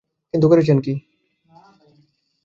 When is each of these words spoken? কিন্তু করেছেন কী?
কিন্তু 0.33 0.47
করেছেন 0.49 0.77
কী? 0.81 0.93